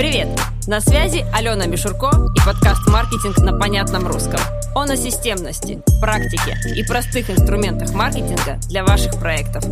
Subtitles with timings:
[0.00, 0.28] Привет!
[0.66, 4.40] На связи Алена Мишурко и подкаст «Маркетинг на понятном русском».
[4.74, 9.62] Он о системности, практике и простых инструментах маркетинга для ваших проектов.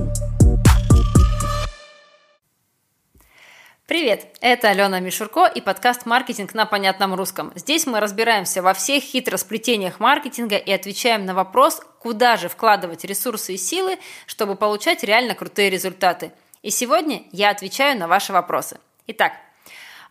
[3.87, 4.27] Привет!
[4.43, 7.51] Это Алена Мишурко и подкаст «Маркетинг на понятном русском».
[7.55, 13.55] Здесь мы разбираемся во всех хитросплетениях маркетинга и отвечаем на вопрос, куда же вкладывать ресурсы
[13.55, 16.33] и силы, чтобы получать реально крутые результаты.
[16.60, 18.77] И сегодня я отвечаю на ваши вопросы.
[19.06, 19.33] Итак,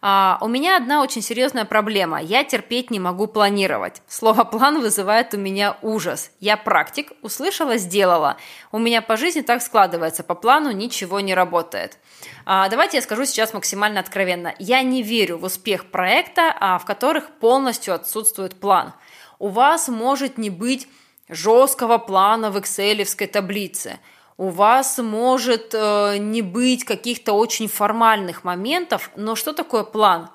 [0.09, 2.21] а, у меня одна очень серьезная проблема.
[2.21, 4.01] Я терпеть не могу планировать.
[4.07, 6.31] Слово «план» вызывает у меня ужас.
[6.39, 8.37] Я практик, услышала, сделала.
[8.71, 10.23] У меня по жизни так складывается.
[10.23, 11.97] По плану ничего не работает.
[12.45, 14.55] А, давайте я скажу сейчас максимально откровенно.
[14.59, 18.93] Я не верю в успех проекта, а, в которых полностью отсутствует план.
[19.39, 20.87] У вас может не быть
[21.27, 23.99] жесткого плана в экселевской таблице–
[24.37, 30.29] у вас может э, не быть каких-то очень формальных моментов, но что такое план?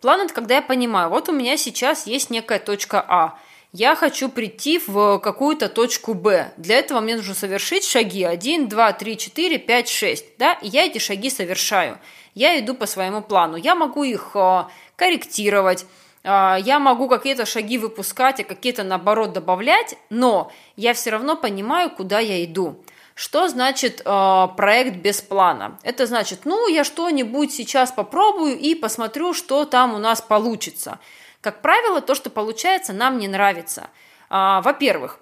[0.00, 3.38] План– это когда я понимаю, вот у меня сейчас есть некая точка А,
[3.72, 6.52] я хочу прийти в какую-то точку Б.
[6.58, 10.24] Для этого мне нужно совершить шаги 1, 2, 3, 4, 5, 6.
[10.38, 10.52] Да?
[10.54, 11.98] И я эти шаги совершаю.
[12.34, 13.56] Я иду по своему плану.
[13.56, 14.64] Я могу их э,
[14.96, 15.86] корректировать,
[16.22, 21.90] э, я могу какие-то шаги выпускать, а какие-то наоборот добавлять, но я все равно понимаю,
[21.90, 22.82] куда я иду.
[23.14, 25.78] Что значит э, проект без плана?
[25.82, 30.98] Это значит, ну, я что-нибудь сейчас попробую и посмотрю, что там у нас получится.
[31.40, 33.88] Как правило, то, что получается, нам не нравится.
[34.30, 35.18] Э, во-первых,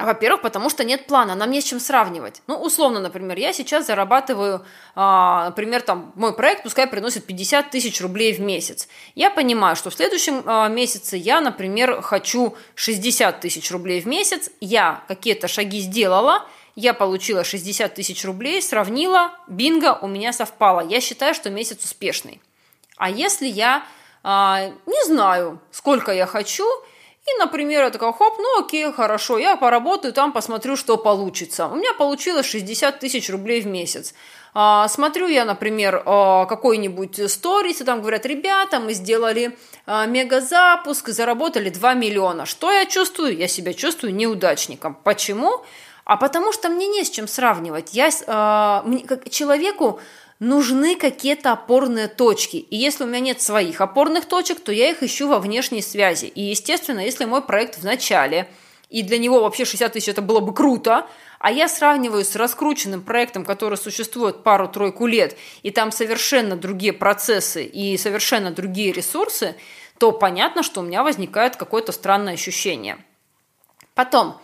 [0.00, 2.42] во-первых, потому что нет плана, нам не с чем сравнивать.
[2.46, 8.00] Ну, условно, например, я сейчас зарабатываю, а, например, там, мой проект пускай приносит 50 тысяч
[8.00, 8.88] рублей в месяц.
[9.14, 14.48] Я понимаю, что в следующем а, месяце я, например, хочу 60 тысяч рублей в месяц.
[14.60, 20.80] Я какие-то шаги сделала– я получила 60 тысяч рублей, сравнила, бинго, у меня совпало.
[20.80, 22.40] Я считаю, что месяц успешный.
[22.96, 23.84] А если я
[24.22, 26.66] а, не знаю, сколько я хочу,
[27.26, 31.66] и, например, я такая, хоп, ну окей, хорошо, я поработаю там, посмотрю, что получится.
[31.66, 34.14] У меня получилось 60 тысяч рублей в месяц.
[34.52, 39.56] А, смотрю я, например, а, какой-нибудь сторис, и там говорят, ребята, мы сделали
[39.86, 42.46] а, мегазапуск, заработали 2 миллиона.
[42.46, 43.36] Что я чувствую?
[43.36, 44.96] Я себя чувствую неудачником.
[45.04, 45.64] Почему?
[46.04, 47.94] А потому что мне не с чем сравнивать.
[47.94, 50.00] Я, э, мне, как человеку
[50.40, 52.56] нужны какие-то опорные точки.
[52.56, 56.26] И если у меня нет своих опорных точек, то я их ищу во внешней связи.
[56.26, 58.48] И, естественно, если мой проект в начале,
[58.88, 61.06] и для него вообще 60 тысяч это было бы круто,
[61.38, 67.64] а я сравниваю с раскрученным проектом, который существует пару-тройку лет, и там совершенно другие процессы
[67.64, 69.54] и совершенно другие ресурсы,
[69.98, 72.98] то понятно, что у меня возникает какое-то странное ощущение.
[73.94, 74.40] Потом,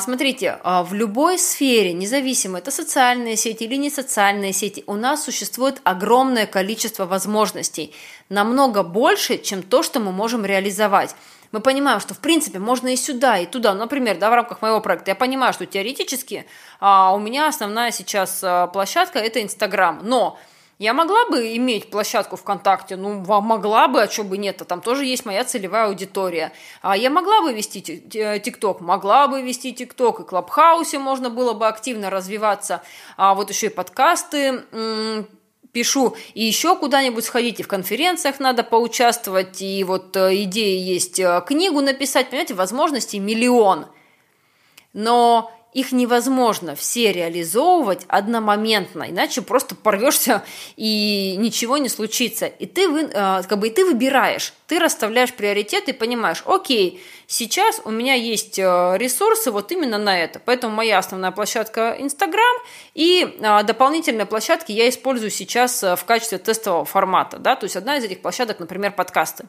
[0.00, 5.22] смотрите, а, в любой сфере, независимо, это социальные сети или не социальные сети, у нас
[5.22, 7.94] существует огромное количество возможностей,
[8.28, 11.14] намного больше, чем то, что мы можем реализовать.
[11.52, 13.72] Мы понимаем, что в принципе можно и сюда, и туда.
[13.72, 15.12] Например, да, в рамках моего проекта.
[15.12, 16.44] Я понимаю, что теоретически
[16.80, 20.40] а, у меня основная сейчас а, площадка это Инстаграм, но
[20.78, 24.80] я могла бы иметь площадку ВКонтакте, ну, могла бы, а что бы нет, а там
[24.80, 26.52] тоже есть моя целевая аудитория.
[26.82, 31.66] А я могла бы вести ТикТок, могла бы вести ТикТок, и Клабхаусе можно было бы
[31.66, 32.82] активно развиваться,
[33.16, 34.64] а вот еще и подкасты
[35.72, 41.20] пишу, и еще куда-нибудь сходить, и в конференциях надо поучаствовать, и вот э, идеи есть
[41.20, 43.86] э, книгу написать, понимаете, возможностей миллион.
[44.94, 50.42] Но их невозможно все реализовывать одномоментно, иначе просто порвешься
[50.76, 52.46] и ничего не случится.
[52.46, 57.80] И ты, э, как бы, и ты выбираешь, ты расставляешь приоритеты и понимаешь, окей, сейчас
[57.84, 58.62] у меня есть э,
[58.96, 62.56] ресурсы вот именно на это, поэтому моя основная площадка Инстаграм
[62.94, 67.98] и э, дополнительные площадки я использую сейчас в качестве тестового формата, да, то есть одна
[67.98, 69.46] из этих площадок, например, подкасты.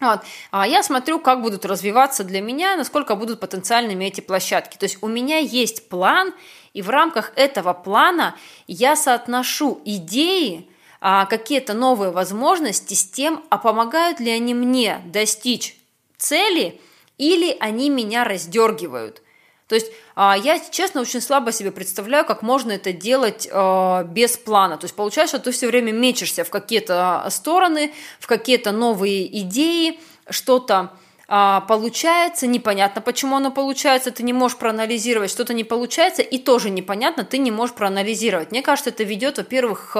[0.00, 0.20] Вот.
[0.50, 4.78] А я смотрю, как будут развиваться для меня, насколько будут потенциальными эти площадки.
[4.78, 6.32] То есть у меня есть план,
[6.72, 8.34] и в рамках этого плана
[8.66, 10.66] я соотношу идеи,
[11.02, 15.76] а, какие-то новые возможности с тем, а помогают ли они мне достичь
[16.16, 16.80] цели,
[17.18, 19.22] или они меня раздергивают–
[19.70, 24.36] то есть а, я, честно, очень слабо себе представляю, как можно это делать а, без
[24.36, 24.76] плана.
[24.76, 30.00] То есть получается, что ты все время мечешься в какие-то стороны, в какие-то новые идеи,
[30.28, 30.90] что-то
[31.28, 36.68] а, получается, непонятно, почему оно получается, ты не можешь проанализировать, что-то не получается, и тоже
[36.68, 38.50] непонятно, ты не можешь проанализировать.
[38.50, 39.96] Мне кажется, это ведет, во-первых,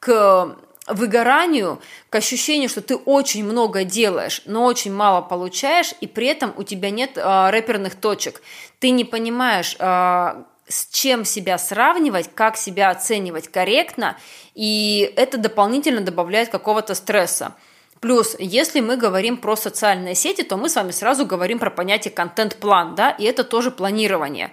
[0.00, 0.56] к
[0.86, 6.52] выгоранию, к ощущению, что ты очень много делаешь, но очень мало получаешь, и при этом
[6.56, 8.42] у тебя нет э, рэперных точек.
[8.80, 14.16] Ты не понимаешь, э, с чем себя сравнивать, как себя оценивать корректно,
[14.54, 17.54] и это дополнительно добавляет какого-то стресса.
[18.00, 22.12] Плюс, если мы говорим про социальные сети, то мы с вами сразу говорим про понятие
[22.12, 24.52] контент-план, да, и это тоже планирование.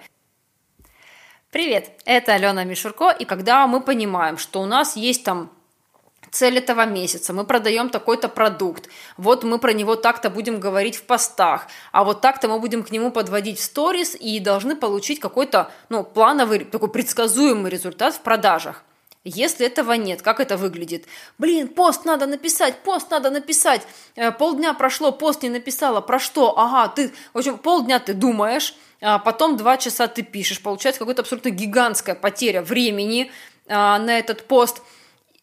[1.50, 5.50] Привет, это Алена Мишурко, и когда мы понимаем, что у нас есть там
[6.32, 11.02] цель этого месяца, мы продаем такой-то продукт, вот мы про него так-то будем говорить в
[11.02, 15.70] постах, а вот так-то мы будем к нему подводить в сторис и должны получить какой-то
[15.90, 18.82] ну, плановый, такой предсказуемый результат в продажах.
[19.24, 21.04] Если этого нет, как это выглядит?
[21.38, 23.82] Блин, пост надо написать, пост надо написать.
[24.16, 26.00] Э, полдня прошло, пост не написала.
[26.00, 26.58] Про что?
[26.58, 30.60] Ага, ты, в общем, полдня ты думаешь, а потом два часа ты пишешь.
[30.60, 33.30] Получается какая-то абсолютно гигантская потеря времени
[33.68, 34.82] а, на этот пост.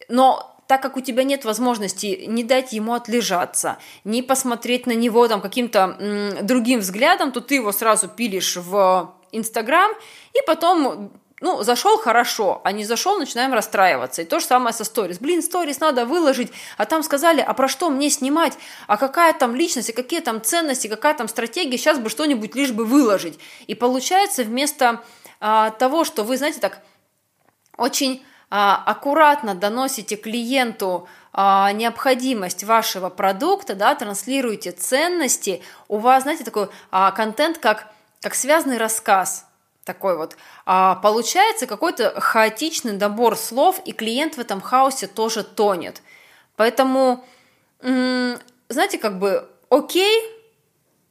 [0.10, 5.28] Но так как у тебя нет возможности не дать ему отлежаться, не посмотреть на него
[5.28, 5.98] там каким-то
[6.44, 9.92] другим взглядом, то ты его сразу пилишь в Инстаграм,
[10.34, 11.12] и потом
[11.42, 14.22] ну, зашел хорошо, а не зашел, начинаем расстраиваться.
[14.22, 15.18] И то же самое со сторис.
[15.18, 18.54] Блин, сторис надо выложить, а там сказали, а про что мне снимать,
[18.86, 22.74] а какая там личность, и какие там ценности, какая там стратегия, сейчас бы что-нибудь лишь
[22.74, 23.40] бы выложить.
[23.66, 25.02] И получается вместо
[25.40, 26.84] а, того, что вы, знаете, так
[27.76, 36.70] очень аккуратно доносите клиенту а, необходимость вашего продукта, да, транслируете ценности, у вас, знаете, такой
[36.92, 37.88] а, контент, как,
[38.22, 39.46] как связанный рассказ
[39.86, 40.36] такой вот.
[40.66, 46.02] А получается какой-то хаотичный набор слов, и клиент в этом хаосе тоже тонет.
[46.56, 47.26] Поэтому,
[47.82, 50.39] знаете, как бы окей,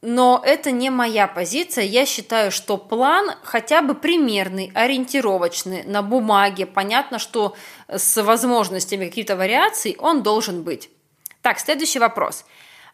[0.01, 1.83] но это не моя позиция.
[1.83, 6.65] Я считаю, что план хотя бы примерный, ориентировочный, на бумаге.
[6.65, 7.55] Понятно, что
[7.89, 10.89] с возможностями каких-то вариаций он должен быть.
[11.41, 12.45] Так, следующий вопрос.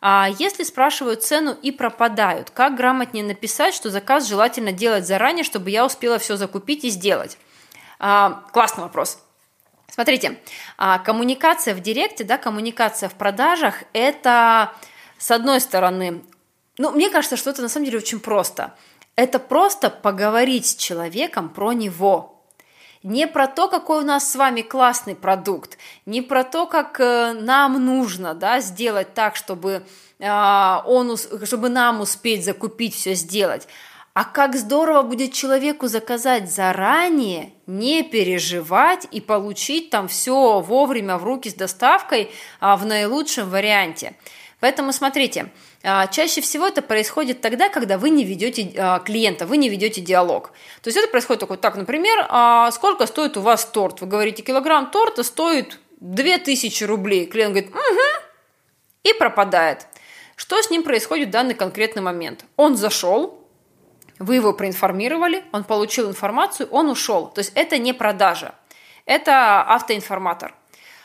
[0.01, 5.69] А если спрашивают цену и пропадают, как грамотнее написать, что заказ желательно делать заранее, чтобы
[5.69, 7.37] я успела все закупить и сделать?
[7.99, 9.19] А, классный вопрос.
[9.89, 10.37] Смотрите,
[10.77, 14.73] а, коммуникация в директе, да, коммуникация в продажах– это,
[15.17, 16.21] с одной стороны,
[16.77, 18.75] ну, мне кажется, что это на самом деле очень просто.
[19.15, 22.43] Это просто поговорить с человеком про него,
[23.01, 27.33] не про то, какой у нас с вами классный продукт, не про то, как э,
[27.33, 29.85] нам нужно да, сделать так, чтобы,
[30.19, 33.67] а, он, чтобы нам успеть закупить все сделать,
[34.15, 41.25] а как здорово будет человеку заказать заранее, не переживать и получить там все вовремя в
[41.25, 44.15] руки с доставкой а, в наилучшем варианте.
[44.65, 45.51] Поэтому смотрите,
[45.83, 50.01] а, чаще всего это происходит тогда, когда вы не ведете а, клиента, вы не ведете
[50.01, 50.53] диалог.
[50.81, 54.01] То есть это происходит такой, так, например, а, сколько стоит у вас торт?
[54.01, 57.27] Вы говорите, килограмм торта стоит 2000 рублей.
[57.27, 58.25] Клиент говорит, угу,
[59.03, 59.85] и пропадает.
[60.35, 62.43] Что с ним происходит в данный конкретный момент?
[62.55, 63.47] Он зашел,
[64.17, 67.27] вы его проинформировали, он получил информацию, он ушел.
[67.27, 68.55] То есть это не продажа,
[69.05, 70.55] это автоинформатор.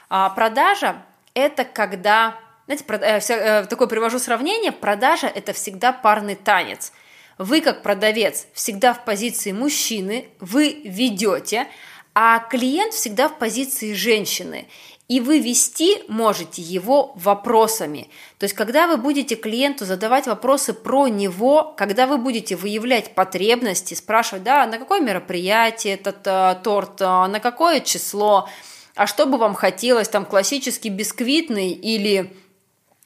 [0.09, 1.03] А продажа–
[1.35, 2.39] это когда
[2.79, 6.93] знаете, э, э, такое привожу сравнение, продажа– это всегда парный танец.
[7.39, 11.67] Вы, как продавец, всегда в позиции мужчины, вы ведете,
[12.15, 14.69] а клиент всегда в позиции женщины.
[15.09, 18.09] И вы вести можете его вопросами.
[18.39, 23.95] То есть, когда вы будете клиенту задавать вопросы про него, когда вы будете выявлять потребности,
[23.95, 28.49] спрашивать, да, на какое мероприятие этот а, торт, а, на какое число,
[28.95, 32.33] а что бы вам хотелось, там классический бисквитный или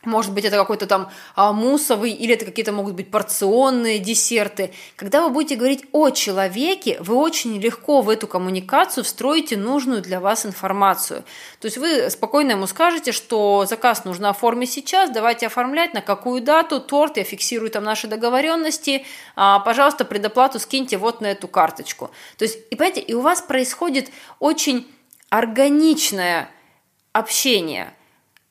[0.05, 4.73] может быть, это какой-то там а, мусовый, или это какие-то могут быть порционные десерты.
[4.97, 10.21] Когда вы будете говорить о человеке, вы очень легко в эту коммуникацию встроите нужную для
[10.21, 11.25] вас информацию.
[11.61, 16.43] То есть вы спокойно ему скажете, что заказ нужно оформить сейчас, давайте оформлять, на какую
[16.43, 19.05] дату, торт, я фиксирую там наши договоренности,
[19.37, 22.11] а, пожалуйста, предоплату скиньте вот на эту карточку.
[22.39, 24.87] То есть, и понимаете, и у вас происходит очень
[25.31, 26.49] органичное
[27.13, 27.93] общение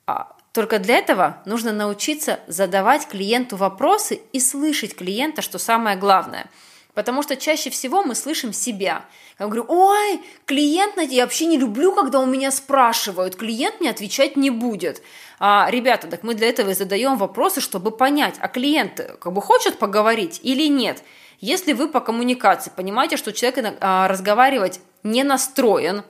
[0.06, 6.48] а,– только для этого нужно научиться задавать клиенту вопросы и слышать клиента, что самое главное.
[6.94, 9.04] Потому что чаще всего мы слышим себя.
[9.40, 14.36] Я говорю, ой, клиент, я вообще не люблю, когда у меня спрашивают, клиент мне отвечать
[14.36, 15.02] не будет.
[15.40, 19.42] А, ребята, так мы для этого и задаем вопросы, чтобы понять, а клиент как бы
[19.42, 21.02] хочет поговорить или нет.
[21.40, 26.04] Если вы по коммуникации понимаете, что человек а, разговаривать не настроен,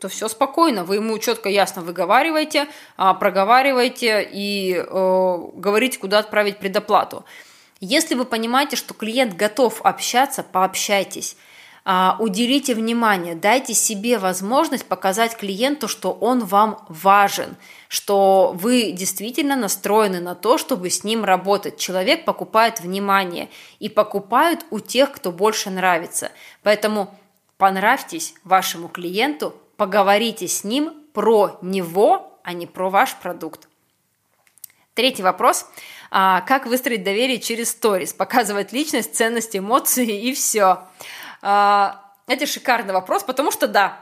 [0.00, 2.66] то все спокойно, вы ему четко, ясно выговариваете,
[2.96, 7.24] а, проговариваете и э, говорите, куда отправить предоплату.
[7.80, 11.36] Если вы понимаете, что клиент готов общаться, пообщайтесь.
[11.82, 17.56] а, уделите внимание, дайте себе возможность показать клиенту, что он вам важен,
[17.88, 21.78] что вы действительно настроены на то, чтобы с ним работать.
[21.78, 26.30] Человек покупает внимание и покупают у тех, кто больше нравится.
[26.62, 27.18] Поэтому
[27.56, 33.66] понравьтесь вашему клиенту, поговорите с ним про него, а не про ваш продукт.
[34.92, 35.64] Третий вопрос.
[36.10, 38.12] А, как выстроить доверие через сторис?
[38.12, 40.80] Показывать личность, ценности, эмоции и все.
[41.40, 43.98] А, это шикарный вопрос, потому что да,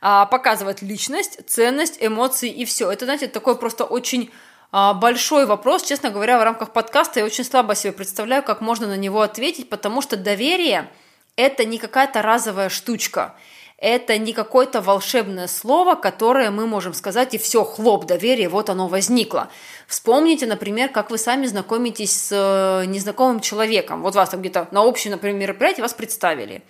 [0.00, 2.88] а, показывать личность, ценность, эмоции и все.
[2.92, 4.30] Это, знаете, такой просто очень
[4.70, 8.86] а, большой вопрос, честно говоря, в рамках подкаста я очень слабо себе представляю, как можно
[8.86, 10.88] на него ответить, потому что доверие–
[11.34, 13.34] это не какая-то разовая штучка–
[13.78, 18.88] это не какое-то волшебное слово, которое мы можем сказать, и все, хлоп, доверие, вот оно
[18.88, 19.48] возникло.
[19.86, 24.02] Вспомните, например, как вы сами знакомитесь с э, незнакомым человеком.
[24.02, 26.62] Вот вас там где-то на общем, например, мероприятии вас представили.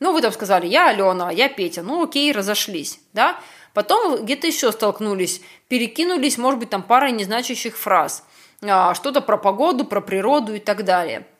[0.00, 1.82] Ну, вы там сказали, я Алена, я Петя.
[1.82, 3.38] Ну, окей, разошлись, да?
[3.74, 8.24] Потом где-то еще столкнулись, перекинулись, может быть, там парой незначащих фраз.
[8.62, 11.26] А, что-то про погоду, про природу и так далее–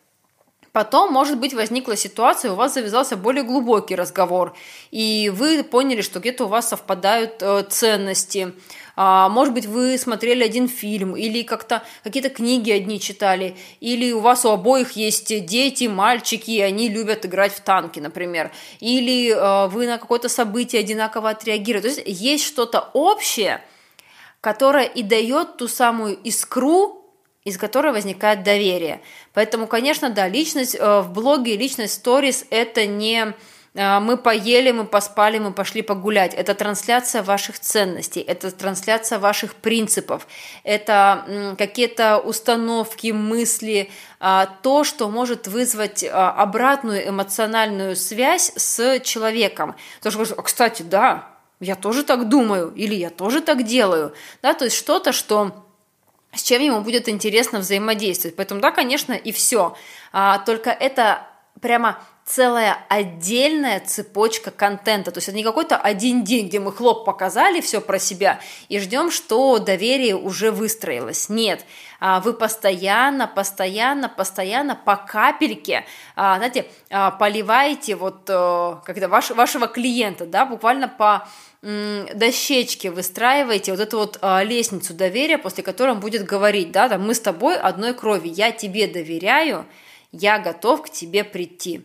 [0.74, 4.56] Потом, может быть, возникла ситуация, у вас завязался более глубокий разговор,
[4.90, 8.52] и вы поняли, что где-то у вас совпадают э, ценности.
[8.96, 14.18] А, может быть, вы смотрели один фильм, или как-то какие-то книги одни читали, или у
[14.18, 18.50] вас у обоих есть дети, мальчики, и они любят играть в танки, например,
[18.80, 21.88] или э, вы на какое-то событие одинаково отреагируете.
[21.88, 23.62] То есть есть что-то общее,
[24.40, 27.03] которое и дает ту самую искру,
[27.44, 29.00] из которой возникает доверие.
[29.34, 33.34] Поэтому, конечно, да, личность э, в блоге, личность сторис– это не
[33.74, 36.32] э, мы поели, мы поспали, мы пошли погулять.
[36.32, 40.26] Это трансляция ваших ценностей, это трансляция ваших принципов,
[40.62, 49.74] это какие-то установки, мысли, а, то, что может вызвать а, обратную эмоциональную связь с человеком.
[50.00, 51.28] То, что, кстати, да,
[51.60, 54.14] я тоже так думаю, или я тоже так делаю.
[54.40, 55.63] Да, то есть что-то, что
[56.36, 58.36] с чем ему будет интересно взаимодействовать.
[58.36, 59.76] Поэтому, да, конечно, и все.
[60.12, 61.26] А, только это
[61.60, 65.10] прямо целая отдельная цепочка контента.
[65.10, 68.78] То есть это не какой-то один день, где мы хлоп показали все про себя и
[68.80, 71.28] ждем, что доверие уже выстроилось.
[71.28, 71.64] Нет,
[72.00, 75.84] а, вы постоянно, постоянно, постоянно по капельке,
[76.16, 81.28] а, знаете, а, поливаете вот э, когда ваш, вашего клиента, да, буквально по
[81.64, 87.06] дощечки выстраиваете вот эту вот а, лестницу доверия, после которой он будет говорить, да, там,
[87.06, 89.66] мы с тобой одной крови, я тебе доверяю,
[90.12, 91.84] я готов к тебе прийти.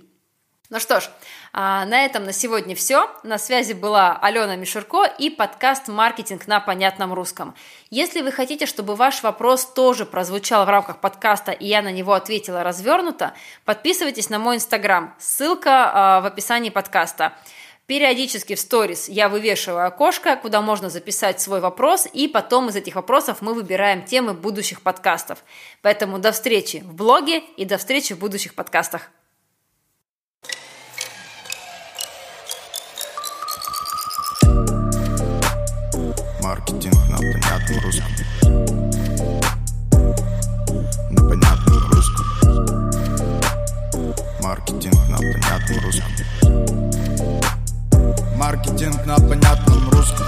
[0.69, 1.09] Ну что ж,
[1.51, 3.09] а, на этом на сегодня все.
[3.23, 7.55] На связи была Алена Мишурко и подкаст «Маркетинг на понятном русском».
[7.89, 12.13] Если вы хотите, чтобы ваш вопрос тоже прозвучал в рамках подкаста, и я на него
[12.13, 13.33] ответила развернуто,
[13.65, 15.15] подписывайтесь на мой инстаграм.
[15.17, 17.33] Ссылка а, в описании подкаста.
[17.89, 22.93] Периодически в сторис я вывешиваю окошко, куда можно записать свой вопрос, и потом из этих
[22.93, 25.43] вопросов мы выбираем темы будущих подкастов.
[25.81, 29.09] Поэтому до встречи в блоге и до встречи в будущих подкастах.
[36.43, 38.11] Маркетинг на понятном русском.
[41.09, 42.25] На понятном русском.
[44.43, 46.38] Маркетинг на понятном русском.
[48.49, 50.25] Маркетинг на понятном русском